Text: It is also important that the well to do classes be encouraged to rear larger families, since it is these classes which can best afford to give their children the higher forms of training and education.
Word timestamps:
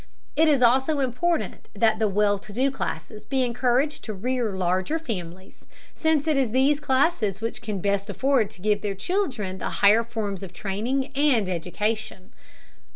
It 0.35 0.47
is 0.47 0.63
also 0.63 0.99
important 0.99 1.69
that 1.75 1.99
the 1.99 2.07
well 2.07 2.39
to 2.39 2.51
do 2.51 2.71
classes 2.71 3.23
be 3.23 3.43
encouraged 3.43 4.03
to 4.05 4.13
rear 4.15 4.51
larger 4.57 4.97
families, 4.97 5.63
since 5.93 6.27
it 6.27 6.35
is 6.37 6.49
these 6.49 6.79
classes 6.79 7.39
which 7.39 7.61
can 7.61 7.79
best 7.81 8.09
afford 8.09 8.49
to 8.49 8.63
give 8.63 8.81
their 8.81 8.95
children 8.95 9.59
the 9.59 9.69
higher 9.85 10.03
forms 10.03 10.41
of 10.41 10.53
training 10.53 11.11
and 11.15 11.47
education. 11.47 12.31